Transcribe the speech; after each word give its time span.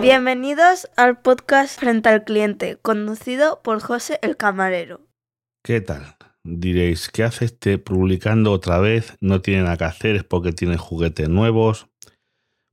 Bienvenidos 0.00 0.88
al 0.96 1.20
podcast 1.20 1.80
Frente 1.80 2.08
al 2.08 2.24
Cliente, 2.24 2.78
conducido 2.80 3.60
por 3.62 3.80
José 3.80 4.18
el 4.22 4.36
Camarero. 4.36 5.00
¿Qué 5.64 5.80
tal? 5.80 6.16
Diréis, 6.44 7.08
¿qué 7.08 7.24
hace 7.24 7.46
este 7.46 7.78
publicando 7.78 8.52
otra 8.52 8.78
vez? 8.78 9.16
¿No 9.20 9.40
tiene 9.40 9.62
nada 9.62 9.76
que 9.76 9.84
hacer? 9.84 10.16
¿Es 10.16 10.24
porque 10.24 10.52
tiene 10.52 10.76
juguetes 10.76 11.28
nuevos? 11.28 11.88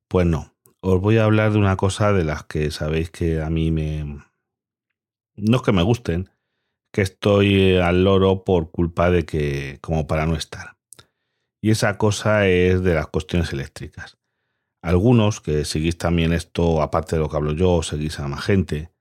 Pues 0.09 0.27
no. 0.27 0.53
Os 0.81 1.01
voy 1.01 1.17
a 1.17 1.23
hablar 1.23 1.53
de 1.53 1.59
una 1.59 1.75
cosa 1.75 2.13
de 2.13 2.23
las 2.23 2.43
que 2.43 2.69
sabéis 2.69 3.09
que 3.09 3.41
a 3.41 3.49
mí 3.49 3.71
me... 3.71 4.21
No 5.35 5.57
es 5.57 5.63
que 5.63 5.71
me 5.71 5.81
gusten, 5.81 6.29
que 6.91 7.01
estoy 7.01 7.77
al 7.77 8.03
loro 8.03 8.43
por 8.43 8.69
culpa 8.69 9.09
de 9.09 9.25
que... 9.25 9.79
como 9.81 10.05
para 10.07 10.25
no 10.25 10.35
estar. 10.35 10.77
Y 11.61 11.71
esa 11.71 11.97
cosa 11.97 12.47
es 12.47 12.83
de 12.83 12.93
las 12.93 13.07
cuestiones 13.07 13.53
eléctricas. 13.53 14.17
Algunos 14.83 15.39
que 15.39 15.63
seguís 15.63 15.97
también 15.97 16.33
esto, 16.33 16.81
aparte 16.81 17.15
de 17.15 17.21
lo 17.21 17.29
que 17.29 17.37
hablo 17.37 17.53
yo, 17.53 17.81
seguís 17.83 18.19
a 18.19 18.27
más 18.27 18.43
gente, 18.43 18.91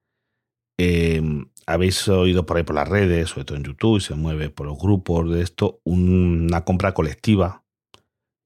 eh, 0.79 1.21
habéis 1.67 2.07
oído 2.07 2.47
por 2.47 2.57
ahí 2.57 2.63
por 2.63 2.77
las 2.77 2.89
redes, 2.89 3.31
sobre 3.31 3.45
todo 3.45 3.59
en 3.59 3.65
YouTube, 3.65 4.01
se 4.01 4.15
mueve 4.15 4.49
por 4.49 4.67
los 4.67 4.79
grupos 4.79 5.29
de 5.29 5.43
esto, 5.43 5.81
una 5.83 6.65
compra 6.65 6.95
colectiva. 6.95 7.65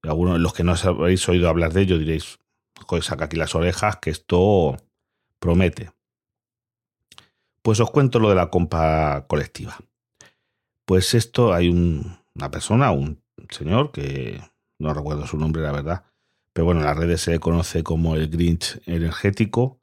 Algunos 0.02 0.34
de 0.34 0.40
los 0.40 0.54
que 0.54 0.64
no 0.64 0.74
habéis 0.82 1.28
oído 1.28 1.50
hablar 1.50 1.74
de 1.74 1.82
ello 1.82 1.98
diréis, 1.98 2.38
joder, 2.86 3.04
saca 3.04 3.26
aquí 3.26 3.36
las 3.36 3.54
orejas, 3.54 3.98
que 3.98 4.08
esto 4.08 4.78
promete. 5.38 5.90
Pues 7.60 7.80
os 7.80 7.90
cuento 7.90 8.18
lo 8.18 8.30
de 8.30 8.36
la 8.36 8.48
compra 8.48 9.26
colectiva. 9.28 9.76
Pues 10.86 11.12
esto 11.12 11.52
hay 11.52 11.68
una 11.68 12.50
persona, 12.50 12.92
un 12.92 13.20
señor, 13.50 13.92
que 13.92 14.40
no 14.78 14.94
recuerdo 14.94 15.26
su 15.26 15.36
nombre, 15.36 15.62
la 15.62 15.72
verdad, 15.72 16.04
pero 16.56 16.64
bueno, 16.64 16.80
en 16.80 16.86
las 16.86 16.96
redes 16.96 17.20
se 17.20 17.38
conoce 17.38 17.82
como 17.82 18.16
el 18.16 18.30
Grinch 18.30 18.80
energético, 18.86 19.78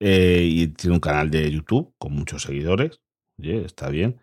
eh, 0.00 0.48
y 0.50 0.68
tiene 0.68 0.94
un 0.94 1.00
canal 1.00 1.30
de 1.30 1.50
YouTube 1.50 1.94
con 1.98 2.14
muchos 2.14 2.44
seguidores. 2.44 3.02
Está 3.36 3.90
bien. 3.90 4.18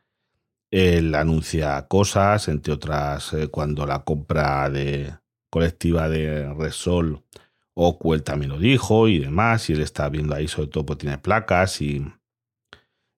Él 0.71 1.13
anuncia 1.13 1.87
cosas, 1.87 2.47
entre 2.47 2.73
otras, 2.73 3.33
eh, 3.33 3.49
cuando 3.49 3.85
la 3.85 4.03
compra 4.03 4.67
de 4.71 5.13
colectiva 5.51 6.09
de 6.09 6.51
Resol, 6.55 7.23
Ocuel 7.75 8.23
también 8.23 8.49
lo 8.53 8.57
dijo 8.57 9.07
y 9.07 9.19
demás. 9.19 9.69
Y 9.69 9.73
él 9.73 9.81
está 9.81 10.09
viendo 10.09 10.33
ahí, 10.33 10.47
sobre 10.47 10.69
todo, 10.69 10.87
pues 10.87 10.97
tiene 10.97 11.19
placas 11.19 11.83
y, 11.83 12.03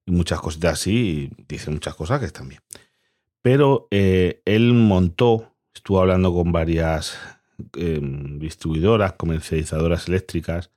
muchas 0.07 0.41
cositas 0.41 0.73
así. 0.73 1.31
Y 1.37 1.43
dice 1.47 1.71
muchas 1.71 1.95
cosas 1.95 2.19
que 2.19 2.25
están 2.25 2.49
bien. 2.49 2.59
Pero 3.41 3.87
eh, 3.91 4.41
él 4.43 4.73
montó, 4.73 5.55
estuvo 5.73 6.01
hablando 6.01 6.33
con 6.33 6.51
varias 6.51 7.17
em, 7.77 8.39
distribuidoras, 8.39 9.13
comercializadoras 9.13 10.07
eléctricas 10.07 10.71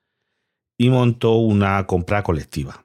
y 0.78 0.91
montó 0.91 1.36
una 1.36 1.86
compra 1.86 2.22
colectiva. 2.22 2.84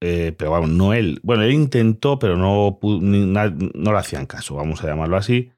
Eh, 0.00 0.32
pero 0.36 0.52
vamos, 0.52 0.70
no 0.70 0.92
él. 0.92 1.18
Bueno, 1.22 1.42
él 1.42 1.52
intentó, 1.52 2.18
pero 2.18 2.36
no, 2.36 2.78
no 2.82 3.92
le 3.92 3.98
hacían 3.98 4.26
caso, 4.26 4.54
vamos 4.54 4.82
a 4.82 4.86
llamarlo 4.86 5.16
así. 5.16 5.52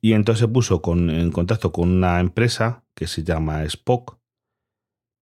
Y 0.00 0.12
entonces 0.12 0.40
se 0.40 0.48
puso 0.48 0.82
en 0.86 1.30
contacto 1.32 1.72
con 1.72 1.90
una 1.90 2.20
empresa 2.20 2.84
que 2.94 3.06
se 3.06 3.24
llama 3.24 3.64
Spock, 3.64 4.18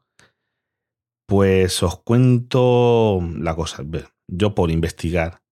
Pues 1.26 1.82
os 1.82 1.98
cuento 1.98 3.20
la 3.36 3.56
cosa. 3.56 3.82
Yo 4.28 4.54
por 4.54 4.70
investigar, 4.70 5.42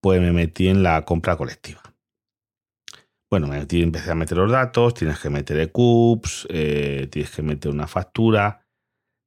pues 0.00 0.22
me 0.22 0.32
metí 0.32 0.68
en 0.68 0.82
la 0.82 1.04
compra 1.04 1.36
colectiva. 1.36 1.82
Bueno, 3.30 3.46
me 3.46 3.58
empecé 3.58 4.10
a 4.10 4.14
meter 4.14 4.38
los 4.38 4.50
datos, 4.50 4.94
tienes 4.94 5.20
que 5.20 5.28
meter 5.28 5.58
ECUPS, 5.58 6.48
eh, 6.48 7.08
tienes 7.12 7.30
que 7.30 7.42
meter 7.42 7.70
una 7.70 7.86
factura, 7.86 8.66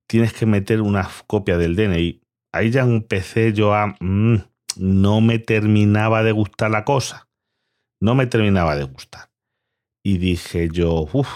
tienes 0.10 0.34
que 0.34 0.48
meter 0.48 0.82
una 0.82 1.08
copia 1.28 1.60
del 1.60 1.76
DNI. 1.76 2.20
Ahí 2.52 2.72
ya 2.72 2.82
empecé 2.82 3.54
yo 3.54 3.76
a... 3.76 3.96
Mm, 4.00 4.53
no 4.78 5.22
me 5.22 5.40
terminaba 5.40 6.24
de 6.24 6.32
gustar 6.32 6.72
la 6.72 6.86
cosa 6.86 7.28
no 8.04 8.16
me 8.16 8.28
terminaba 8.28 8.76
de 8.76 8.84
gustar. 8.84 9.32
Y 10.06 10.18
dije 10.18 10.68
yo, 10.70 11.08
uff, 11.14 11.30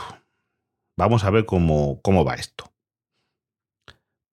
vamos 0.99 1.23
a 1.23 1.29
ver 1.29 1.45
cómo, 1.45 2.01
cómo 2.01 2.25
va 2.25 2.35
esto. 2.35 2.73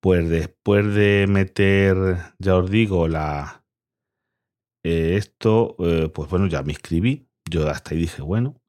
Pues 0.03 0.28
después 0.28 0.94
de 0.97 1.26
meter, 1.28 2.34
ya 2.41 2.56
os 2.56 2.69
digo, 2.69 3.06
la, 3.06 3.65
eh, 4.84 5.15
esto, 5.16 5.76
eh, 5.78 6.10
pues 6.12 6.28
bueno, 6.28 6.48
ya 6.48 6.65
me 6.65 6.72
inscribí. 6.72 7.28
Yo 7.48 7.71
hasta 7.71 7.94
ahí 7.94 8.00
dije, 8.00 8.21
bueno, 8.21 8.60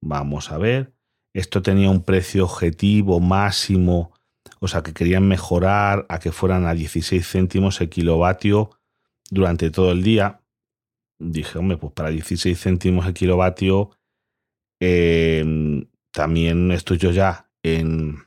vamos 0.00 0.52
a 0.52 0.58
ver. 0.58 0.94
Esto 1.34 1.60
tenía 1.60 1.90
un 1.90 2.04
precio 2.04 2.44
objetivo 2.44 3.18
máximo, 3.18 4.12
o 4.60 4.68
sea 4.68 4.84
que 4.84 4.94
querían 4.94 5.26
mejorar 5.26 6.06
a 6.08 6.20
que 6.20 6.30
fueran 6.30 6.66
a 6.66 6.74
16 6.74 7.26
céntimos 7.28 7.80
el 7.80 7.90
kilovatio 7.90 8.77
durante 9.30 9.70
todo 9.70 9.92
el 9.92 10.02
día 10.02 10.40
dije, 11.18 11.58
hombre, 11.58 11.76
pues 11.76 11.92
para 11.92 12.10
16 12.10 12.58
céntimos 12.58 13.06
el 13.06 13.14
kilovatio, 13.14 13.90
em, 14.80 15.88
también 16.12 16.70
estoy 16.70 16.98
yo 16.98 17.10
ya 17.10 17.50
en 17.62 18.18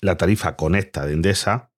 la 0.00 0.16
tarifa 0.16 0.56
conecta 0.56 1.06
de 1.06 1.14
Endesa, 1.14 1.70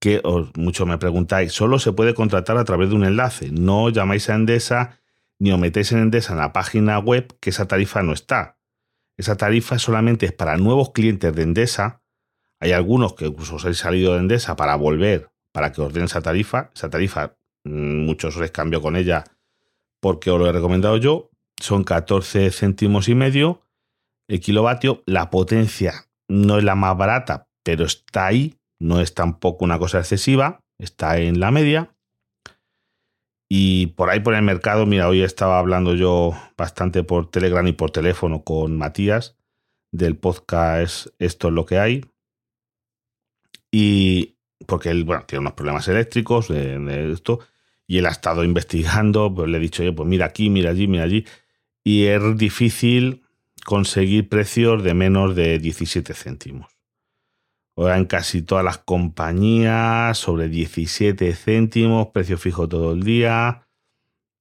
que 0.00 0.20
os, 0.24 0.50
muchos 0.56 0.86
me 0.86 0.98
preguntáis, 0.98 1.52
solo 1.52 1.78
se 1.78 1.92
puede 1.92 2.14
contratar 2.14 2.56
a 2.56 2.64
través 2.64 2.90
de 2.90 2.94
un 2.96 3.04
enlace. 3.04 3.50
No 3.50 3.88
llamáis 3.90 4.28
a 4.28 4.34
Endesa 4.34 5.00
ni 5.38 5.52
os 5.52 5.58
metéis 5.58 5.92
en 5.92 5.98
Endesa 5.98 6.32
en 6.32 6.38
la 6.38 6.52
página 6.52 6.98
web, 6.98 7.36
que 7.40 7.50
esa 7.50 7.66
tarifa 7.66 8.02
no 8.02 8.12
está. 8.12 8.58
Esa 9.16 9.36
tarifa 9.36 9.78
solamente 9.78 10.26
es 10.26 10.32
para 10.32 10.56
nuevos 10.56 10.92
clientes 10.92 11.34
de 11.34 11.42
Endesa. 11.42 12.02
Hay 12.60 12.72
algunos 12.72 13.14
que 13.14 13.26
incluso 13.26 13.56
os 13.56 13.64
habéis 13.64 13.78
salido 13.78 14.14
de 14.14 14.20
Endesa 14.20 14.56
para 14.56 14.76
volver, 14.76 15.30
para 15.52 15.72
que 15.72 15.80
os 15.80 15.92
den 15.92 16.04
esa 16.04 16.20
tarifa. 16.20 16.70
Esa 16.74 16.90
tarifa, 16.90 17.36
muchos 17.64 18.36
os 18.36 18.50
cambio 18.50 18.80
con 18.80 18.96
ella 18.96 19.24
porque 20.04 20.30
os 20.30 20.38
lo 20.38 20.46
he 20.46 20.52
recomendado 20.52 20.98
yo, 20.98 21.30
son 21.58 21.82
14 21.82 22.50
céntimos 22.50 23.08
y 23.08 23.14
medio 23.14 23.62
el 24.28 24.40
kilovatio. 24.40 25.02
La 25.06 25.30
potencia 25.30 26.10
no 26.28 26.58
es 26.58 26.64
la 26.64 26.74
más 26.74 26.94
barata, 26.96 27.48
pero 27.62 27.86
está 27.86 28.26
ahí, 28.26 28.58
no 28.78 29.00
es 29.00 29.14
tampoco 29.14 29.64
una 29.64 29.78
cosa 29.78 30.00
excesiva, 30.00 30.60
está 30.78 31.18
en 31.18 31.40
la 31.40 31.50
media. 31.50 31.94
Y 33.48 33.88
por 33.88 34.10
ahí 34.10 34.20
por 34.20 34.34
el 34.34 34.42
mercado, 34.42 34.84
mira, 34.84 35.08
hoy 35.08 35.22
estaba 35.22 35.58
hablando 35.58 35.94
yo 35.94 36.34
bastante 36.56 37.02
por 37.02 37.30
Telegram 37.30 37.66
y 37.66 37.72
por 37.72 37.90
teléfono 37.90 38.42
con 38.42 38.76
Matías 38.76 39.38
del 39.90 40.18
podcast 40.18 41.06
Esto 41.18 41.48
es 41.48 41.54
lo 41.54 41.64
que 41.64 41.78
hay. 41.78 42.04
Y 43.70 44.36
porque 44.66 44.90
él, 44.90 45.04
bueno, 45.04 45.24
tiene 45.26 45.40
unos 45.40 45.54
problemas 45.54 45.88
eléctricos 45.88 46.48
de 46.48 47.10
esto 47.10 47.40
y 47.86 47.98
él 47.98 48.06
ha 48.06 48.10
estado 48.10 48.44
investigando, 48.44 49.32
pues 49.34 49.48
le 49.48 49.58
he 49.58 49.60
dicho, 49.60 49.82
oye, 49.82 49.92
pues 49.92 50.08
mira 50.08 50.26
aquí, 50.26 50.50
mira 50.50 50.70
allí, 50.70 50.86
mira 50.88 51.04
allí, 51.04 51.26
y 51.82 52.04
es 52.04 52.36
difícil 52.36 53.24
conseguir 53.64 54.28
precios 54.28 54.82
de 54.82 54.94
menos 54.94 55.34
de 55.34 55.58
17 55.58 56.14
céntimos. 56.14 56.74
Ahora 57.76 57.96
en 57.96 58.04
casi 58.04 58.42
todas 58.42 58.64
las 58.64 58.78
compañías, 58.78 60.16
sobre 60.16 60.48
17 60.48 61.34
céntimos, 61.34 62.08
precio 62.08 62.38
fijo 62.38 62.68
todo 62.68 62.92
el 62.92 63.02
día. 63.02 63.66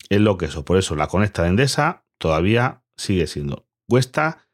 Es 0.10 0.22
lo 0.22 0.38
que 0.38 0.46
eso. 0.46 0.64
Por 0.64 0.78
eso 0.78 0.96
la 0.96 1.08
conecta 1.08 1.42
de 1.42 1.50
Endesa 1.50 2.06
todavía 2.20 2.84
sigue 2.96 3.26
siendo. 3.26 3.66
Cuesta 3.88 4.48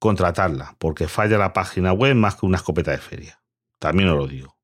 contratarla, 0.00 0.76
porque 0.78 1.06
falla 1.06 1.38
la 1.38 1.52
página 1.52 1.92
web 1.92 2.16
más 2.16 2.34
que 2.34 2.46
una 2.46 2.56
escopeta 2.56 2.90
de 2.90 2.98
feria. 2.98 3.40
También 3.78 4.08
os 4.08 4.16
lo 4.16 4.26
digo. 4.26 4.56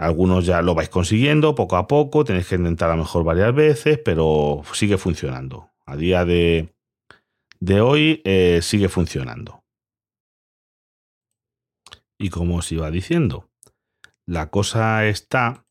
Algunos 0.00 0.46
ya 0.46 0.62
lo 0.62 0.74
vais 0.74 0.88
consiguiendo 0.88 1.54
poco 1.54 1.76
a 1.76 1.86
poco, 1.86 2.24
tenéis 2.24 2.46
que 2.48 2.54
intentar 2.54 2.88
a 2.88 2.96
lo 2.96 3.02
mejor 3.02 3.22
varias 3.22 3.54
veces, 3.54 3.98
pero 4.02 4.62
sigue 4.72 4.96
funcionando. 4.96 5.68
A 5.84 5.94
día 5.94 6.24
de, 6.24 6.74
de 7.60 7.82
hoy 7.82 8.22
eh, 8.24 8.60
sigue 8.62 8.88
funcionando. 8.88 9.62
Y 12.18 12.30
como 12.30 12.56
os 12.56 12.72
iba 12.72 12.90
diciendo, 12.90 13.50
la 14.24 14.48
cosa 14.48 15.04
está 15.04 15.66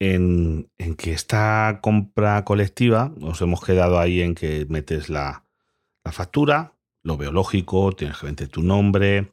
en, 0.00 0.68
en, 0.76 0.96
que 0.96 1.12
esta 1.12 1.78
compra 1.80 2.44
colectiva, 2.44 3.12
nos 3.16 3.40
hemos 3.40 3.64
quedado 3.64 4.00
ahí 4.00 4.20
en 4.20 4.34
que 4.34 4.66
metes 4.68 5.08
la, 5.08 5.44
la 6.02 6.10
factura, 6.10 6.72
lo 7.04 7.16
veo 7.16 7.30
lógico, 7.30 7.92
tienes 7.92 8.18
que 8.18 8.26
meter 8.26 8.48
tu 8.48 8.64
nombre, 8.64 9.32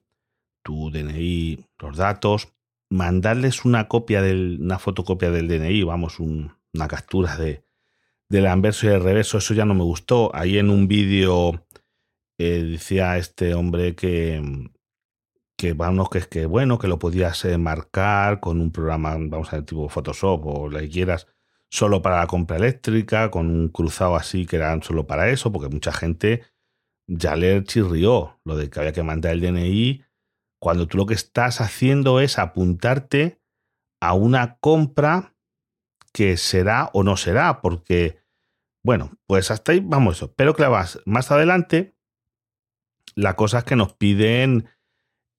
tu 0.62 0.92
DNI, 0.92 1.66
los 1.80 1.98
datos, 1.98 2.54
mandarles 2.92 3.64
una 3.66 3.88
copia 3.88 4.22
del, 4.22 4.60
una 4.62 4.78
fotocopia 4.78 5.32
del 5.32 5.48
DNI, 5.48 5.84
vamos, 5.84 6.20
una 6.20 6.88
captura 6.90 7.38
de, 7.38 7.64
del 8.30 8.46
anverso 8.48 8.86
y 8.86 8.90
el 8.90 9.02
reverso, 9.02 9.38
eso 9.38 9.54
ya 9.54 9.66
no 9.66 9.74
me 9.74 9.84
gustó. 9.84 10.30
Ahí 10.36 10.58
en 10.58 10.70
un 10.70 10.88
vídeo 10.88 11.66
eh, 12.38 12.64
decía 12.64 13.18
este 13.18 13.54
hombre 13.56 13.96
que, 13.96 14.70
que 15.58 15.74
vamos, 15.74 16.10
que 16.10 16.20
es 16.20 16.28
que 16.28 16.46
bueno, 16.46 16.80
que 16.80 16.90
lo 16.90 17.00
podías 17.00 17.46
marcar 17.58 18.42
con 18.42 18.60
un 18.60 18.72
programa, 18.72 19.12
vamos 19.18 19.54
a 19.54 19.58
ver, 19.58 19.66
tipo 19.66 19.88
Photoshop 19.88 20.46
o 20.46 20.70
lo 20.70 20.80
que 20.80 20.90
quieras, 20.90 21.28
solo 21.70 22.02
para 22.02 22.20
la 22.20 22.28
compra 22.28 22.58
eléctrica, 22.58 23.32
con 23.32 23.50
un 23.50 23.70
cruzado 23.70 24.18
así 24.18 24.46
que 24.46 24.58
eran 24.58 24.84
solo 24.84 25.08
para 25.08 25.30
eso, 25.30 25.52
porque 25.52 25.70
mucha 25.70 25.94
gente 25.94 26.44
ya 27.08 27.38
le 27.38 27.64
chirrió 27.64 28.40
lo 28.44 28.58
de 28.58 28.70
que 28.70 28.80
había 28.80 28.92
que 28.92 29.04
mandar 29.04 29.32
el 29.32 29.42
DNI, 29.42 30.04
cuando 30.62 30.88
tú 30.88 30.98
lo 30.98 31.06
que 31.06 31.16
estás 31.16 31.60
haciendo 31.60 32.20
es 32.20 32.38
apuntarte 32.38 33.42
a 34.02 34.14
una 34.14 34.58
compra 34.60 35.36
que 36.14 36.38
será 36.38 36.90
o 36.94 37.04
no 37.04 37.18
será, 37.18 37.62
porque 37.62 38.22
bueno, 38.84 39.12
pues 39.28 39.52
hasta 39.52 39.72
ahí 39.72 39.80
vamos 39.84 40.18
eso. 40.18 40.34
Pero 40.36 40.56
que 40.56 40.68
más 41.06 41.32
adelante, 41.32 41.96
la 43.16 43.36
cosa 43.36 43.60
es 43.60 43.64
que 43.64 43.76
nos 43.76 43.94
piden 43.94 44.68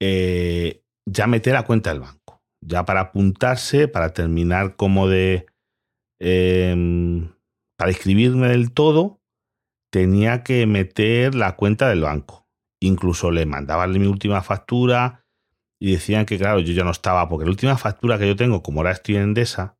eh, 0.00 0.84
ya 1.06 1.26
meter 1.26 1.56
a 1.56 1.64
cuenta 1.64 1.90
del 1.90 2.00
banco. 2.00 2.42
Ya 2.60 2.84
para 2.84 3.00
apuntarse, 3.00 3.88
para 3.88 4.12
terminar 4.12 4.76
como 4.76 5.08
de... 5.08 5.46
Em, 6.20 7.32
para 7.76 7.90
inscribirme 7.90 8.48
del 8.48 8.72
todo, 8.72 9.20
tenía 9.92 10.44
que 10.44 10.66
meter 10.66 11.34
la 11.34 11.56
cuenta 11.56 11.88
del 11.88 12.02
banco. 12.02 12.41
Incluso 12.82 13.30
le 13.30 13.46
mandaban 13.46 13.92
mi 13.92 14.06
última 14.06 14.42
factura 14.42 15.24
y 15.80 15.92
decían 15.92 16.26
que, 16.26 16.36
claro, 16.36 16.58
yo 16.60 16.72
ya 16.72 16.84
no 16.84 16.90
estaba, 16.90 17.28
porque 17.28 17.44
la 17.44 17.52
última 17.52 17.78
factura 17.78 18.18
que 18.18 18.26
yo 18.26 18.34
tengo, 18.34 18.62
como 18.62 18.80
ahora 18.80 18.90
estoy 18.90 19.16
en 19.16 19.22
Endesa, 19.22 19.78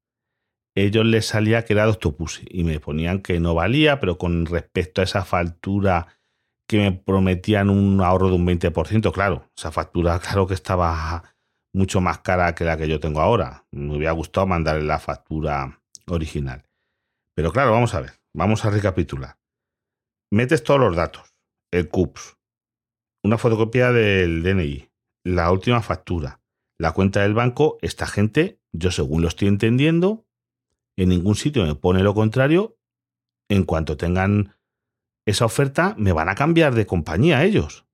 ellos 0.77 1.05
les 1.05 1.27
salía 1.27 1.65
que 1.65 1.73
era 1.73 1.91
y 2.49 2.65
me 2.65 2.81
ponían 2.81 3.21
que 3.21 3.41
no 3.41 3.55
valía, 3.55 4.01
pero 4.01 4.19
con 4.19 4.47
respecto 4.47 5.01
a 5.01 5.05
esa 5.05 5.25
factura 5.25 6.07
que 6.69 6.79
me 6.79 6.93
prometían 6.93 7.71
un 7.71 8.01
ahorro 8.01 8.29
de 8.29 8.37
un 8.37 8.47
20%, 8.47 9.13
claro, 9.13 9.51
esa 9.57 9.73
factura 9.73 10.19
claro 10.21 10.47
que 10.47 10.55
estaba 10.55 11.25
mucho 11.75 12.01
más 12.01 12.19
cara 12.19 12.55
que 12.55 12.65
la 12.65 12.77
que 12.77 12.89
yo 12.89 13.01
tengo 13.01 13.21
ahora. 13.21 13.67
Me 13.73 13.97
hubiera 13.97 14.13
gustado 14.13 14.47
mandarle 14.47 14.85
la 14.85 14.99
factura 14.99 15.83
original. 16.07 16.65
Pero 17.35 17.53
claro, 17.53 17.73
vamos 17.73 17.95
a 17.95 18.01
ver, 18.01 18.13
vamos 18.33 18.65
a 18.65 18.71
recapitular. 18.71 19.39
Metes 20.31 20.63
todos 20.63 20.81
los 20.81 20.97
datos, 20.97 21.35
el 21.73 21.89
CUPS, 21.89 22.39
una 23.23 23.39
fotocopia 23.39 23.93
del 23.93 24.43
DNI, 24.43 24.91
la 25.25 25.51
última 25.51 25.81
factura, 25.83 26.41
la 26.79 26.93
cuenta 26.93 27.23
del 27.23 27.35
banco, 27.35 27.79
esta 27.81 28.07
gente, 28.07 28.61
yo 28.73 28.91
según 28.91 29.23
lo 29.23 29.29
estoy 29.29 29.49
entendiendo, 29.49 30.27
en 30.97 31.09
ningún 31.09 31.37
sitio 31.37 31.65
me 31.65 31.75
pone 31.75 32.03
lo 32.03 32.15
contrario. 32.15 32.77
En 33.49 33.65
cuanto 33.65 33.97
tengan 33.97 34.57
esa 35.27 35.45
oferta, 35.45 35.95
me 35.99 36.13
van 36.13 36.29
a 36.29 36.35
cambiar 36.35 36.75
de 36.75 36.87
compañía 36.87 37.45
ellos. 37.45 37.87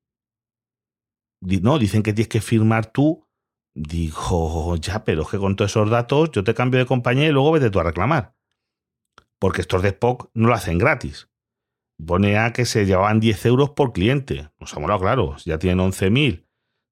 No, 1.41 1.79
dicen 1.79 2.03
que 2.03 2.13
tienes 2.13 2.29
que 2.29 2.41
firmar 2.41 2.87
tú. 2.87 3.27
Dijo, 3.75 4.77
ya, 4.77 5.05
pero 5.05 5.23
es 5.23 5.29
que 5.29 5.39
con 5.39 5.55
todos 5.55 5.71
esos 5.71 5.91
datos 5.91 6.31
yo 6.33 6.43
te 6.43 6.55
cambio 6.55 6.81
de 6.81 6.87
compañía 6.87 7.29
y 7.29 7.33
luego 7.33 7.53
vete 7.53 7.71
tú 7.71 7.79
a 7.79 7.85
reclamar. 7.85 8.35
Porque 9.39 9.61
estos 9.61 9.83
de 9.83 9.91
Spock 9.91 10.31
no 10.35 10.49
lo 10.49 10.55
hacen 10.55 10.79
gratis. 10.79 11.29
Pone 12.05 12.39
a 12.39 12.53
que 12.53 12.65
se 12.65 12.87
llevaban 12.87 13.21
10 13.21 13.47
euros 13.47 13.71
por 13.71 13.93
cliente. 13.93 14.51
Nos 14.61 14.75
ha 14.75 14.81
molado, 14.81 15.01
claro. 15.01 15.37
Ya 15.45 15.59
tienen 15.59 15.85
11.000. 15.85 16.47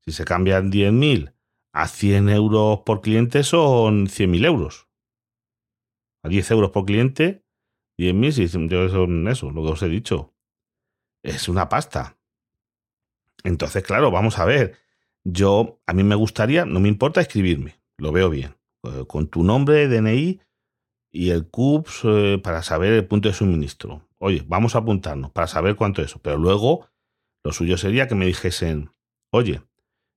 Si 0.05 0.13
se 0.13 0.25
cambian 0.25 0.71
10.000 0.71 1.33
a 1.73 1.89
100 1.89 2.31
euros 2.31 2.81
por 2.87 3.03
cliente 3.03 3.43
son 3.43 4.07
100.000 4.07 4.47
euros. 4.47 4.89
10 6.29 6.51
euros 6.53 6.71
por 6.71 6.87
cliente, 6.87 7.45
10.000, 7.99 8.69
yo 8.69 8.85
eso, 8.85 9.07
eso, 9.31 9.51
lo 9.51 9.63
que 9.63 9.73
os 9.73 9.83
he 9.83 9.89
dicho. 9.89 10.35
Es 11.23 11.49
una 11.49 11.69
pasta. 11.69 12.19
Entonces, 13.45 13.83
claro, 13.83 14.11
vamos 14.11 14.39
a 14.39 14.45
ver. 14.45 14.77
Yo, 15.25 15.81
a 15.87 15.93
mí 15.93 16.03
me 16.05 16.15
gustaría, 16.15 16.65
no 16.65 16.81
me 16.81 16.89
importa 16.89 17.21
escribirme, 17.21 17.81
lo 17.99 18.13
veo 18.13 18.31
bien. 18.31 18.57
Eh, 18.85 19.05
con 19.07 19.29
tu 19.29 19.43
nombre, 19.43 19.89
DNI 19.89 20.41
y 21.11 21.31
el 21.31 21.49
CUPS 21.49 22.03
eh, 22.05 22.41
para 22.43 22.63
saber 22.63 22.93
el 22.93 23.07
punto 23.07 23.29
de 23.29 23.35
suministro. 23.35 24.06
Oye, 24.19 24.43
vamos 24.47 24.75
a 24.75 24.79
apuntarnos 24.79 25.31
para 25.31 25.47
saber 25.47 25.77
cuánto 25.77 26.03
es. 26.03 26.15
Pero 26.23 26.39
luego, 26.39 26.89
lo 27.45 27.53
suyo 27.53 27.77
sería 27.77 28.09
que 28.09 28.15
me 28.15 28.27
dijesen, 28.27 28.91
oye, 29.31 29.63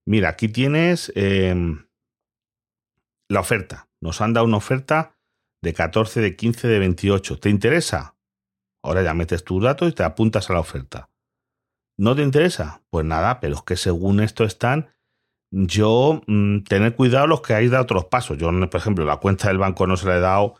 mira, 0.06 0.30
aquí 0.30 0.48
tienes 0.48 1.12
em, 1.16 1.88
la 3.30 3.42
oferta. 3.42 3.90
Nos 4.01 4.22
han 4.22 4.34
dado 4.34 4.46
una 4.46 4.57
oferta 4.57 5.18
de 5.62 5.74
14, 5.74 6.22
de 6.22 6.36
15, 6.36 6.68
de 6.68 6.80
28. 6.80 7.40
¿Te 7.40 7.50
interesa? 7.50 8.18
Ahora 8.84 9.04
ya 9.04 9.13
metes 9.13 9.44
tus 9.44 9.62
datos 9.62 9.90
y 9.90 9.92
te 9.94 10.04
apuntas 10.04 10.50
a 10.50 10.54
la 10.54 10.60
oferta. 10.60 11.10
¿No 11.98 12.16
te 12.16 12.24
interesa? 12.24 12.81
Pues 12.90 13.06
nada, 13.06 13.42
pero 13.42 13.56
es 13.56 13.62
que 13.63 13.75
según 13.75 14.22
esto 14.22 14.46
están, 14.46 14.90
yo 15.51 16.22
mm, 16.28 16.62
tener 16.62 16.96
cuidado 16.96 17.28
los 17.28 17.42
que 17.42 17.54
hay 17.54 17.68
de 17.68 17.78
otros 17.78 18.06
pasos. 18.06 18.38
Yo, 18.38 18.50
por 18.69 18.80
ejemplo, 18.80 19.04
la 19.04 19.18
cuenta 19.18 19.50
del 19.50 19.57
banco 19.57 19.86
no 19.86 19.98
se 19.98 20.07
la 20.07 20.18
he 20.18 20.22
dado 20.22 20.56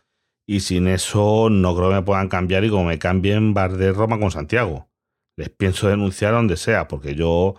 y 0.50 0.62
sin 0.62 0.88
eso 0.88 1.52
no 1.52 1.76
creo 1.76 1.90
que 1.90 1.96
me 1.98 2.02
puedan 2.02 2.28
cambiar 2.28 2.66
y 2.66 2.72
como 2.72 2.86
me 2.86 2.98
cambien 2.98 3.54
bar 3.54 3.78
de 3.78 3.94
Roma 3.94 4.20
con 4.20 4.32
Santiago. 4.32 4.90
Les 5.38 5.50
pienso 5.50 5.90
denunciar 5.90 6.34
donde 6.34 6.58
sea, 6.58 6.88
porque 6.88 7.14
yo 7.14 7.54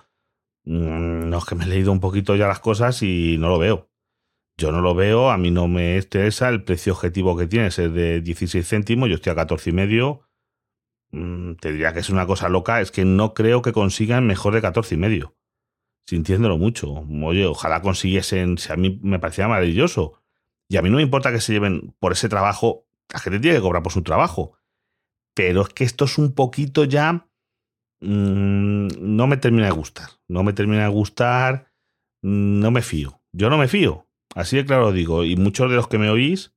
mm, 0.65 1.29
no 1.29 1.39
es 1.39 1.45
que 1.45 1.55
me 1.55 1.67
he 1.67 1.69
leído 1.69 1.93
un 1.93 2.01
poquito 2.01 2.35
ya 2.35 2.49
las 2.49 2.59
cosas 2.59 3.01
y 3.05 3.37
no 3.39 3.49
lo 3.49 3.61
veo. 3.61 3.89
Yo 4.59 4.73
no 4.73 4.81
lo 4.81 4.97
veo, 4.97 5.31
a 5.31 5.39
mí 5.39 5.53
no 5.53 5.69
me 5.69 5.99
interesa. 5.99 6.49
El 6.49 6.65
precio 6.65 6.95
objetivo 6.95 7.37
que 7.37 7.47
tiene 7.47 7.69
es 7.69 7.77
de 7.77 8.23
16 8.23 8.69
céntimos, 8.69 9.09
yo 9.09 9.15
estoy 9.15 9.31
a 9.31 9.37
14 9.37 9.71
y 9.71 9.73
medio. 9.73 10.23
Mm, 11.13 11.55
te 11.61 11.71
diría 11.71 11.93
que 11.93 12.01
es 12.01 12.11
una 12.11 12.27
cosa 12.27 12.49
loca, 12.49 12.81
es 12.81 12.91
que 12.91 13.05
no 13.05 13.35
creo 13.35 13.63
que 13.63 13.73
consigan 13.73 14.27
mejor 14.27 14.53
de 14.53 14.63
14 14.63 14.97
y 14.97 14.99
medio. 14.99 15.37
Sintiéndolo 16.09 16.59
mucho. 16.59 16.93
Oye, 17.23 17.47
ojalá 17.47 17.83
consiguiesen, 17.83 18.59
si 18.59 18.73
a 18.73 18.77
mí 18.77 18.99
me 19.01 19.21
parecía 19.21 19.47
maravilloso. 19.47 20.20
Y 20.71 20.77
a 20.77 20.83
mí 20.83 20.89
no 20.89 20.97
me 20.97 21.03
importa 21.03 21.33
que 21.33 21.41
se 21.41 21.53
lleven 21.53 21.97
por 21.99 22.13
ese 22.13 22.29
trabajo, 22.29 22.87
la 23.13 23.19
gente 23.19 23.41
tiene 23.41 23.57
que 23.57 23.63
cobrar 23.63 23.83
por 23.83 23.93
su 23.93 24.03
trabajo. 24.03 24.57
Pero 25.35 25.63
es 25.63 25.71
que 25.71 25.83
esto 25.83 26.05
es 26.05 26.17
un 26.17 26.33
poquito 26.33 26.85
ya... 26.85 27.29
Mm, 28.01 28.87
no 29.01 29.27
me 29.27 29.37
termina 29.37 29.67
de 29.67 29.73
gustar. 29.73 30.11
No 30.29 30.45
me 30.45 30.53
termina 30.53 30.85
de 30.85 30.91
gustar. 30.91 31.73
No 32.23 32.71
me 32.71 32.83
fío. 32.83 33.21
Yo 33.33 33.51
no 33.51 33.59
me 33.59 33.67
fío. 33.67 34.07
Así 34.37 34.57
de 34.57 34.65
claro 34.65 34.93
digo, 34.93 35.25
y 35.25 35.35
muchos 35.35 35.69
de 35.69 35.75
los 35.75 35.89
que 35.89 35.99
me 35.99 36.09
oís, 36.09 36.55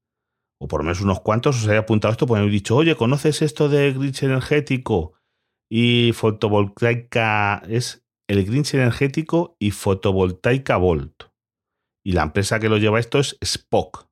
o 0.61 0.67
por 0.67 0.81
lo 0.81 0.85
menos 0.85 1.01
unos 1.01 1.21
cuantos, 1.21 1.63
os 1.63 1.67
he 1.67 1.75
apuntado 1.75 2.11
esto 2.11 2.27
porque 2.27 2.41
me 2.41 2.45
habéis 2.45 2.61
dicho, 2.61 2.75
oye, 2.75 2.95
¿conoces 2.95 3.41
esto 3.41 3.67
de 3.67 3.93
grinch 3.93 4.21
energético 4.21 5.13
y 5.71 6.11
fotovoltaica? 6.13 7.63
Es 7.67 8.05
el 8.27 8.45
grinch 8.45 8.75
energético 8.75 9.57
y 9.59 9.71
fotovoltaica 9.71 10.77
Volt. 10.77 11.32
Y 12.05 12.11
la 12.11 12.23
empresa 12.23 12.59
que 12.59 12.69
lo 12.69 12.77
lleva 12.77 12.99
esto 12.99 13.19
es 13.19 13.37
Spock. 13.41 14.07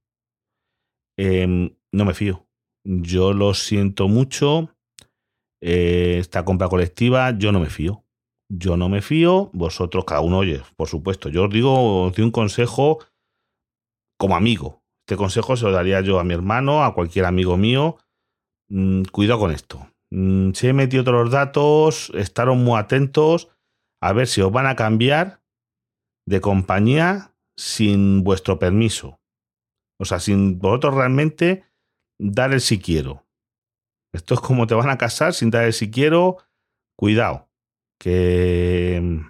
Em, 1.18 1.76
no 1.92 2.06
me 2.06 2.14
fío. 2.14 2.48
Yo 2.84 3.34
lo 3.34 3.54
siento 3.54 4.08
mucho. 4.08 4.76
Eh, 5.62 6.18
esta 6.20 6.46
compra 6.46 6.70
colectiva, 6.70 7.38
yo 7.38 7.52
no 7.52 7.60
me 7.60 7.70
fío. 7.70 8.06
Yo 8.50 8.78
no 8.78 8.90
me 8.90 9.02
fío. 9.02 9.50
Vosotros, 9.54 10.06
cada 10.06 10.22
uno, 10.22 10.40
oye, 10.40 10.62
por 10.76 10.88
supuesto. 10.88 11.30
Yo 11.30 11.46
os 11.46 11.50
digo, 11.50 12.06
os 12.06 12.16
doy 12.16 12.24
un 12.24 12.32
consejo 12.32 13.00
como 14.18 14.36
amigo. 14.36 14.82
Este 15.06 15.18
consejo 15.18 15.58
se 15.58 15.66
lo 15.66 15.72
daría 15.72 16.02
yo 16.02 16.20
a 16.20 16.24
mi 16.24 16.34
hermano, 16.34 16.84
a 16.84 16.94
cualquier 16.94 17.26
amigo 17.26 17.58
mío. 17.58 17.98
Mm, 18.70 19.04
cuidado 19.12 19.40
con 19.40 19.52
esto. 19.52 19.92
Mm, 20.12 20.52
si 20.54 20.68
he 20.68 20.74
metido 20.74 21.04
todos 21.04 21.24
los 21.24 21.32
datos, 21.32 22.12
estaros 22.16 22.58
muy 22.58 22.80
atentos 22.80 23.50
a 24.02 24.14
ver 24.14 24.28
si 24.28 24.42
os 24.42 24.52
van 24.52 24.68
a 24.68 24.76
cambiar 24.76 25.42
de 26.26 26.42
compañía 26.42 27.34
sin 27.58 28.24
vuestro 28.24 28.60
permiso. 28.60 29.20
O 30.00 30.06
sea, 30.06 30.20
sin 30.20 30.60
vosotros 30.60 30.96
realmente 30.96 31.66
dar 32.20 32.54
el 32.54 32.62
si 32.62 32.80
quiero. 32.80 33.26
Esto 34.14 34.34
es 34.34 34.40
como 34.40 34.68
te 34.68 34.74
van 34.74 34.90
a 34.90 34.98
casar 34.98 35.34
sin 35.34 35.52
dar 35.52 35.66
el 35.66 35.74
si 35.74 35.92
quiero. 35.92 36.38
Cuidado. 36.98 37.50
Que, 38.00 39.22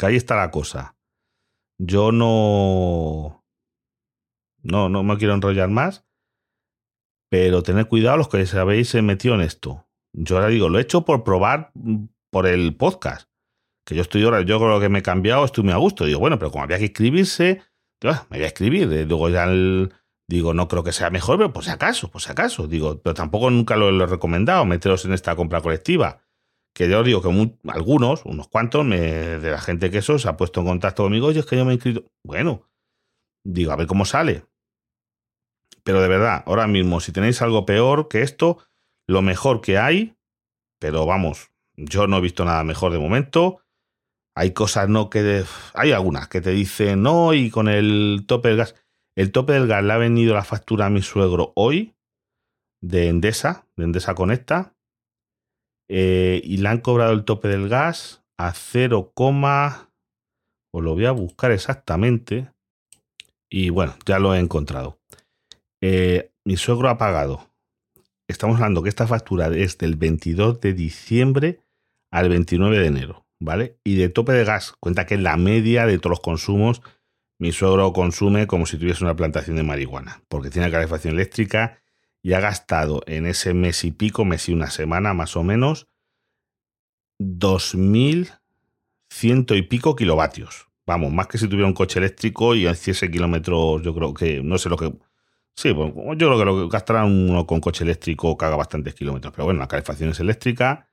ahí 0.00 0.16
está 0.16 0.36
la 0.36 0.50
cosa. 0.50 0.96
Yo 1.78 2.12
no. 2.12 3.44
No, 4.62 4.88
no 4.88 5.02
me 5.02 5.16
quiero 5.18 5.34
enrollar 5.34 5.68
más. 5.68 6.06
Pero 7.30 7.62
tened 7.62 7.88
cuidado 7.88 8.16
los 8.16 8.28
que 8.28 8.42
os 8.42 8.54
habéis 8.54 8.94
metido 8.94 9.34
en 9.34 9.40
esto. 9.40 9.88
Yo 10.12 10.36
ahora 10.36 10.48
digo, 10.48 10.68
lo 10.68 10.78
he 10.78 10.82
hecho 10.82 11.04
por 11.04 11.24
probar 11.24 11.72
mm, 11.74 12.04
por 12.30 12.46
el 12.46 12.76
podcast. 12.76 13.28
Que 13.84 13.94
yo 13.94 14.02
estoy 14.02 14.22
ahora, 14.24 14.42
yo 14.42 14.58
creo 14.58 14.80
que 14.80 14.88
me 14.88 15.00
he 15.00 15.02
cambiado, 15.02 15.44
estoy 15.44 15.64
muy 15.64 15.72
a 15.72 15.76
gusto. 15.76 16.04
Digo, 16.04 16.20
bueno, 16.20 16.38
pero 16.38 16.50
como 16.50 16.64
había 16.64 16.78
que 16.78 16.84
inscribirse, 16.84 17.62
ah, 18.04 18.26
me 18.30 18.38
voy 18.38 18.44
a 18.44 18.48
escribir. 18.48 18.88
Luego 19.06 19.28
ya 19.28 19.46
digo, 20.28 20.54
no 20.54 20.68
creo 20.68 20.82
que 20.82 20.92
sea 20.92 21.10
mejor, 21.10 21.36
pero 21.36 21.52
por 21.52 21.64
si 21.64 21.70
acaso, 21.70 22.10
por 22.10 22.22
si 22.22 22.30
acaso. 22.30 22.66
Digo, 22.66 23.00
pero 23.02 23.14
tampoco 23.14 23.50
nunca 23.50 23.76
lo, 23.76 23.90
he 24.02 24.06
recomendado, 24.06 24.64
meteros 24.64 25.04
en 25.04 25.12
esta 25.12 25.36
compra 25.36 25.60
colectiva 25.60 26.24
que 26.74 26.88
yo 26.88 27.04
digo 27.04 27.22
que 27.22 27.28
algunos, 27.68 28.26
unos 28.26 28.48
cuantos, 28.48 28.88
de 28.90 29.48
la 29.48 29.60
gente 29.60 29.90
que 29.92 29.98
eso 29.98 30.18
se 30.18 30.28
ha 30.28 30.36
puesto 30.36 30.60
en 30.60 30.66
contacto 30.66 31.04
conmigo, 31.04 31.30
y 31.30 31.38
es 31.38 31.46
que 31.46 31.56
yo 31.56 31.64
me 31.64 31.70
he 31.70 31.74
inscrito. 31.74 32.04
Bueno, 32.24 32.68
digo, 33.44 33.70
a 33.70 33.76
ver 33.76 33.86
cómo 33.86 34.04
sale. 34.04 34.44
Pero 35.84 36.02
de 36.02 36.08
verdad, 36.08 36.42
ahora 36.46 36.66
mismo, 36.66 36.98
si 36.98 37.12
tenéis 37.12 37.42
algo 37.42 37.64
peor 37.64 38.08
que 38.08 38.22
esto, 38.22 38.58
lo 39.06 39.22
mejor 39.22 39.60
que 39.60 39.78
hay, 39.78 40.16
pero 40.80 41.06
vamos, 41.06 41.50
yo 41.76 42.08
no 42.08 42.18
he 42.18 42.20
visto 42.20 42.44
nada 42.44 42.64
mejor 42.64 42.90
de 42.90 42.98
momento. 42.98 43.60
Hay 44.36 44.52
cosas 44.52 44.88
no 44.88 45.10
que... 45.10 45.44
hay 45.74 45.92
algunas 45.92 46.28
que 46.28 46.40
te 46.40 46.50
dicen 46.50 47.02
no 47.02 47.34
y 47.34 47.50
con 47.50 47.68
el 47.68 48.24
tope 48.26 48.48
del 48.48 48.58
gas. 48.58 48.74
El 49.16 49.30
tope 49.30 49.52
del 49.52 49.68
gas 49.68 49.84
le 49.84 49.92
ha 49.92 49.98
venido 49.98 50.34
la 50.34 50.44
factura 50.44 50.86
a 50.86 50.90
mi 50.90 51.02
suegro 51.02 51.52
hoy 51.54 51.94
de 52.82 53.08
Endesa, 53.08 53.66
de 53.76 53.84
Endesa 53.84 54.14
Conecta, 54.14 54.74
eh, 55.88 56.40
y 56.44 56.58
le 56.58 56.68
han 56.68 56.80
cobrado 56.80 57.12
el 57.12 57.24
tope 57.24 57.48
del 57.48 57.68
gas 57.68 58.24
a 58.38 58.52
0, 58.52 59.12
os 59.16 60.82
lo 60.82 60.94
voy 60.94 61.06
a 61.06 61.12
buscar 61.12 61.52
exactamente. 61.52 62.50
Y 63.48 63.70
bueno, 63.70 63.94
ya 64.04 64.18
lo 64.18 64.34
he 64.34 64.40
encontrado. 64.40 64.98
Eh, 65.80 66.32
mi 66.44 66.56
suegro 66.56 66.88
ha 66.88 66.98
pagado. 66.98 67.48
Estamos 68.28 68.56
hablando 68.56 68.82
que 68.82 68.88
esta 68.88 69.06
factura 69.06 69.48
es 69.48 69.78
del 69.78 69.96
22 69.96 70.60
de 70.60 70.72
diciembre 70.72 71.60
al 72.10 72.28
29 72.28 72.78
de 72.78 72.86
enero, 72.86 73.23
¿vale? 73.44 73.78
Y 73.84 73.96
de 73.96 74.08
tope 74.08 74.32
de 74.32 74.44
gas, 74.44 74.72
cuenta 74.80 75.06
que 75.06 75.18
la 75.18 75.36
media 75.36 75.86
de 75.86 75.98
todos 75.98 76.10
los 76.10 76.20
consumos. 76.20 76.82
Mi 77.38 77.52
suegro 77.52 77.92
consume 77.92 78.46
como 78.46 78.64
si 78.64 78.78
tuviese 78.78 79.04
una 79.04 79.16
plantación 79.16 79.56
de 79.56 79.64
marihuana, 79.64 80.22
porque 80.28 80.50
tiene 80.50 80.70
calefacción 80.70 81.14
eléctrica 81.14 81.82
y 82.22 82.32
ha 82.32 82.40
gastado 82.40 83.02
en 83.06 83.26
ese 83.26 83.54
mes 83.54 83.84
y 83.84 83.90
pico, 83.90 84.24
mes 84.24 84.48
y 84.48 84.54
una 84.54 84.70
semana 84.70 85.14
más 85.14 85.36
o 85.36 85.42
menos, 85.42 85.88
2.100 87.20 89.56
y 89.56 89.62
pico 89.62 89.96
kilovatios. 89.96 90.68
Vamos, 90.86 91.12
más 91.12 91.26
que 91.26 91.38
si 91.38 91.48
tuviera 91.48 91.66
un 91.66 91.74
coche 91.74 91.98
eléctrico 91.98 92.54
y 92.54 92.68
hiciese 92.68 93.10
kilómetros, 93.10 93.82
yo 93.82 93.94
creo 93.94 94.14
que, 94.14 94.42
no 94.42 94.58
sé 94.58 94.68
lo 94.68 94.76
que... 94.76 94.92
Sí, 95.56 95.72
pues, 95.72 95.92
yo 95.94 96.28
creo 96.28 96.38
que 96.38 96.44
lo 96.44 96.56
que 96.56 96.68
gastará 96.72 97.04
uno 97.04 97.46
con 97.46 97.60
coche 97.60 97.84
eléctrico 97.84 98.36
haga 98.40 98.56
bastantes 98.56 98.94
kilómetros. 98.94 99.32
Pero 99.32 99.44
bueno, 99.44 99.60
la 99.60 99.68
calefacción 99.68 100.10
es 100.10 100.20
eléctrica 100.20 100.88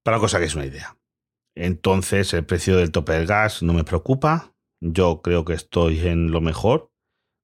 Para 0.03 0.19
cosa 0.19 0.39
que 0.39 0.45
es 0.45 0.55
una 0.55 0.65
idea. 0.65 0.97
Entonces, 1.55 2.33
el 2.33 2.45
precio 2.45 2.75
del 2.77 2.91
tope 2.91 3.13
del 3.13 3.27
gas 3.27 3.63
no 3.63 3.73
me 3.73 3.83
preocupa. 3.83 4.53
Yo 4.81 5.21
creo 5.21 5.43
que 5.45 5.53
estoy 5.53 6.07
en 6.07 6.31
lo 6.31 6.41
mejor 6.41 6.88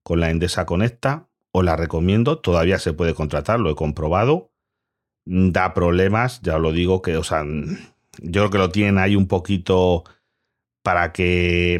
con 0.06 0.20
la 0.20 0.30
Endesa 0.30 0.68
Conecta. 0.68 1.28
Os 1.52 1.66
la 1.66 1.76
recomiendo. 1.76 2.38
Todavía 2.38 2.78
se 2.78 2.94
puede 2.94 3.16
contratar, 3.16 3.60
lo 3.60 3.72
he 3.72 3.76
comprobado. 3.76 4.52
Da 5.26 5.74
problemas, 5.74 6.42
ya 6.44 6.58
os 6.58 6.62
lo 6.62 6.72
digo, 6.72 7.02
que, 7.02 7.18
o 7.18 7.24
sea, 7.24 7.44
yo 7.44 8.42
creo 8.42 8.50
que 8.52 8.58
lo 8.60 8.70
tienen 8.70 9.00
ahí 9.00 9.16
un 9.16 9.28
poquito 9.28 10.04
para 10.84 11.12
que 11.12 11.80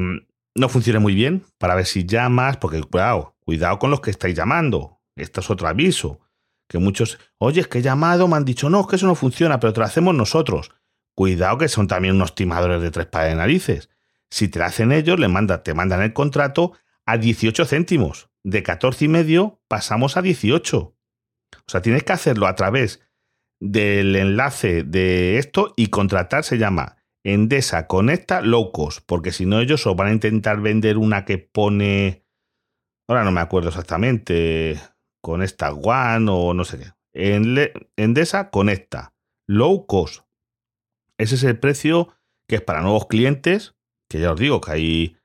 no 0.56 0.70
funcione 0.70 0.98
muy 0.98 1.14
bien, 1.14 1.44
para 1.60 1.76
ver 1.76 1.86
si 1.86 2.06
llamas, 2.06 2.58
porque 2.58 2.82
cuidado, 2.82 3.36
cuidado 3.46 3.78
con 3.78 3.92
los 3.92 4.02
que 4.02 4.10
estáis 4.10 4.36
llamando. 4.36 5.00
Esto 5.16 5.42
es 5.42 5.50
otro 5.52 5.68
aviso. 5.68 6.20
Que 6.68 6.80
muchos, 6.80 7.20
oye, 7.38 7.62
es 7.62 7.68
que 7.68 7.80
he 7.80 7.82
llamado, 7.84 8.28
me 8.28 8.38
han 8.38 8.46
dicho, 8.46 8.72
no, 8.72 8.82
es 8.82 8.88
que 8.88 8.96
eso 8.96 9.06
no 9.06 9.14
funciona, 9.14 9.60
pero 9.60 9.74
te 9.74 9.82
lo 9.82 9.86
hacemos 9.86 10.16
nosotros. 10.16 10.72
Cuidado 11.14 11.60
que 11.60 11.68
son 11.68 11.88
también 11.88 12.16
unos 12.16 12.34
timadores 12.34 12.82
de 12.82 12.90
tres 12.90 13.06
pares 13.06 13.34
de 13.34 13.36
narices. 13.36 13.90
Si 14.32 14.48
te 14.48 14.58
lo 14.58 14.66
hacen 14.66 14.92
ellos, 14.92 15.20
le 15.20 15.28
manda, 15.28 15.62
te 15.62 15.76
mandan 15.76 16.02
el 16.02 16.14
contrato 16.14 16.74
a 17.06 17.18
18 17.18 17.66
céntimos. 17.66 18.30
De 18.44 18.64
14 18.64 19.06
y 19.06 19.08
medio 19.08 19.62
pasamos 19.68 20.18
a 20.18 20.22
18. 20.22 20.78
O 20.80 20.96
sea, 21.68 21.82
tienes 21.82 22.04
que 22.04 22.14
hacerlo 22.14 22.48
a 22.48 22.56
través 22.56 23.02
del 23.60 24.16
enlace 24.16 24.84
de 24.84 25.38
esto 25.38 25.74
y 25.76 25.88
contratar 25.88 26.44
se 26.44 26.58
llama 26.58 26.98
Endesa 27.24 27.88
Conecta 27.88 28.42
Low 28.42 28.72
Cost, 28.72 29.00
porque 29.06 29.32
si 29.32 29.46
no 29.46 29.60
ellos 29.60 29.88
os 29.88 29.96
van 29.96 30.08
a 30.10 30.14
intentar 30.14 30.62
vender 30.62 30.98
una 30.98 31.26
que 31.26 31.40
pone, 31.40 32.24
ahora 33.08 33.24
no 33.24 33.32
me 33.32 33.42
acuerdo 33.42 33.70
exactamente, 33.70 34.80
con 35.22 35.42
esta 35.42 35.72
One 35.74 36.28
o 36.30 36.54
no 36.54 36.66
sé 36.66 36.78
qué. 36.78 36.92
Endesa 37.96 38.52
Conecta 38.52 39.16
Low 39.48 39.88
Cost. 39.88 40.26
Ese 41.18 41.36
es 41.36 41.44
el 41.44 41.58
precio 41.58 42.10
que 42.48 42.58
es 42.58 42.62
para 42.62 42.82
nuevos 42.82 43.08
clientes, 43.08 43.76
que 44.08 44.20
ya 44.20 44.34
os 44.34 44.40
digo 44.40 44.62
que 44.62 44.72
hay 44.72 45.18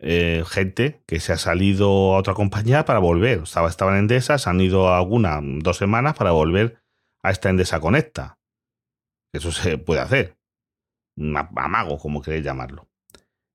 eh, 0.00 0.44
gente 0.46 1.02
que 1.06 1.20
se 1.20 1.32
ha 1.32 1.38
salido 1.38 2.14
a 2.14 2.18
otra 2.18 2.34
compañía 2.34 2.84
para 2.84 2.98
volver. 2.98 3.40
Estaba, 3.42 3.68
estaban 3.68 3.94
en 3.94 4.00
Endesa, 4.00 4.38
se 4.38 4.48
han 4.48 4.60
ido 4.60 4.92
alguna 4.94 5.40
dos 5.42 5.76
semanas 5.76 6.14
para 6.14 6.30
volver 6.30 6.80
a 7.22 7.30
esta 7.30 7.50
Endesa 7.50 7.80
Conecta. 7.80 8.38
Eso 9.32 9.52
se 9.52 9.78
puede 9.78 10.00
hacer. 10.00 10.38
Amago, 11.16 11.98
como 11.98 12.22
queréis 12.22 12.44
llamarlo. 12.44 12.88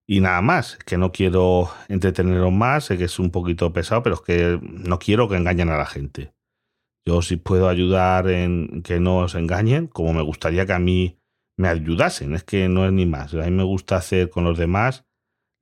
Y 0.06 0.20
nada 0.20 0.42
más, 0.42 0.78
que 0.86 0.98
no 0.98 1.14
quiero 1.14 1.72
entreteneros 1.88 2.52
más, 2.52 2.86
sé 2.86 2.98
que 2.98 3.06
es 3.06 3.20
un 3.20 3.32
poquito 3.32 3.72
pesado, 3.72 4.04
pero 4.04 4.16
es 4.16 4.22
que 4.22 4.60
no 4.62 5.00
quiero 5.00 5.30
que 5.30 5.38
engañen 5.38 5.70
a 5.70 5.78
la 5.78 5.86
gente. 5.86 6.34
Yo 7.06 7.22
sí 7.22 7.38
puedo 7.38 7.70
ayudar 7.70 8.28
en 8.28 8.82
que 8.84 9.00
no 9.00 9.20
os 9.20 9.36
engañen, 9.36 9.88
como 9.88 10.14
me 10.14 10.22
gustaría 10.22 10.66
que 10.66 10.74
a 10.74 10.80
mí 10.80 11.18
me 11.58 11.70
ayudasen, 11.70 12.34
es 12.34 12.44
que 12.44 12.68
no 12.68 12.86
es 12.86 12.92
ni 12.92 13.06
más. 13.06 13.34
A 13.34 13.46
mí 13.46 13.52
me 13.52 13.64
gusta 13.64 13.96
hacer 13.96 14.30
con 14.30 14.44
los 14.44 14.58
demás 14.58 15.06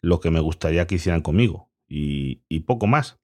lo 0.02 0.20
que 0.20 0.32
me 0.32 0.40
gustaría 0.40 0.88
que 0.88 0.96
hicieran 0.96 1.22
conmigo 1.22 1.70
y, 1.88 2.60
poco 2.62 2.88
más. 2.88 3.20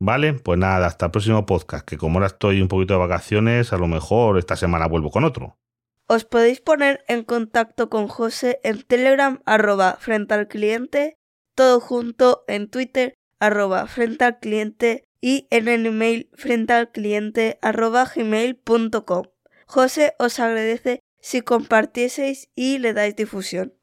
Vale, 0.00 0.34
pues 0.34 0.58
nada, 0.58 0.86
hasta 0.86 1.06
el 1.06 1.12
próximo 1.12 1.46
podcast, 1.46 1.86
que 1.86 1.98
como 1.98 2.18
ahora 2.18 2.28
estoy 2.28 2.60
un 2.60 2.68
poquito 2.68 2.94
de 2.94 3.00
vacaciones, 3.00 3.72
a 3.72 3.78
lo 3.78 3.88
mejor 3.88 4.38
esta 4.38 4.56
semana 4.56 4.86
vuelvo 4.86 5.10
con 5.10 5.24
otro. 5.24 5.58
Os 6.06 6.24
podéis 6.24 6.60
poner 6.60 7.04
en 7.08 7.24
contacto 7.24 7.90
con 7.90 8.08
José 8.08 8.60
en 8.62 8.82
Telegram 8.82 9.42
arroba 9.44 9.96
frente 10.00 10.34
al 10.34 10.48
cliente, 10.48 11.16
todo 11.54 11.80
junto 11.80 12.44
en 12.48 12.70
Twitter 12.70 13.14
arroba 13.40 13.86
frente 13.86 14.24
al 14.24 14.38
cliente 14.38 15.08
y 15.20 15.48
en 15.50 15.68
el 15.68 15.86
email 15.86 16.30
frente 16.34 16.72
al 16.72 16.90
cliente 16.90 17.58
arroba. 17.60 18.10
José 19.66 20.14
os 20.18 20.40
agradece 20.40 21.00
si 21.20 21.42
compartieseis 21.42 22.50
y 22.54 22.78
le 22.78 22.94
dais 22.94 23.16
difusión. 23.16 23.74